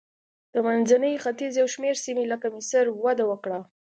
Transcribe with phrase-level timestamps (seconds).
[0.53, 3.59] د منځني ختیځ یو شمېر سیمې لکه مصر وده وکړه.